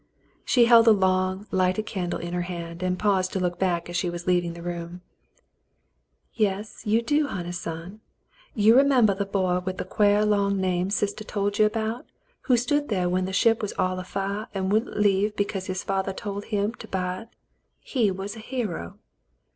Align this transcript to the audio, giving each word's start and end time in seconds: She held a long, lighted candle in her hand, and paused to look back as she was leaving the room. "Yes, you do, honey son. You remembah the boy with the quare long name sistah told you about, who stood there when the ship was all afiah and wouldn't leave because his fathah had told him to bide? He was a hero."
She 0.43 0.65
held 0.65 0.87
a 0.87 0.91
long, 0.93 1.45
lighted 1.51 1.85
candle 1.85 2.17
in 2.19 2.33
her 2.33 2.41
hand, 2.41 2.81
and 2.81 2.97
paused 2.97 3.31
to 3.33 3.39
look 3.39 3.59
back 3.59 3.87
as 3.87 3.95
she 3.95 4.09
was 4.09 4.25
leaving 4.25 4.53
the 4.53 4.63
room. 4.63 5.01
"Yes, 6.33 6.81
you 6.87 7.03
do, 7.03 7.27
honey 7.27 7.51
son. 7.51 8.01
You 8.55 8.73
remembah 8.77 9.15
the 9.19 9.27
boy 9.27 9.59
with 9.59 9.77
the 9.77 9.85
quare 9.85 10.25
long 10.25 10.57
name 10.59 10.89
sistah 10.89 11.23
told 11.27 11.59
you 11.59 11.67
about, 11.67 12.07
who 12.49 12.57
stood 12.57 12.89
there 12.89 13.09
when 13.09 13.25
the 13.25 13.31
ship 13.31 13.61
was 13.61 13.73
all 13.77 13.97
afiah 13.97 14.47
and 14.55 14.71
wouldn't 14.71 14.99
leave 14.99 15.35
because 15.35 15.67
his 15.67 15.83
fathah 15.83 16.07
had 16.07 16.17
told 16.17 16.45
him 16.45 16.73
to 16.73 16.87
bide? 16.87 17.27
He 17.79 18.09
was 18.09 18.35
a 18.35 18.39
hero." 18.39 18.97